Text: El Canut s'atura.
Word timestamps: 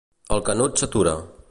El 0.37 0.41
Canut 0.47 0.83
s'atura. 0.83 1.15